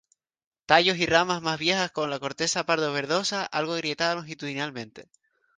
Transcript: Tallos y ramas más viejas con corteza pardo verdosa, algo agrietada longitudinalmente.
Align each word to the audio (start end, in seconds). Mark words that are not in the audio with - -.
Tallos 0.65 0.97
y 0.97 1.05
ramas 1.05 1.43
más 1.43 1.59
viejas 1.59 1.91
con 1.91 2.09
corteza 2.17 2.65
pardo 2.65 2.91
verdosa, 2.91 3.43
algo 3.45 3.73
agrietada 3.75 4.15
longitudinalmente. 4.15 5.11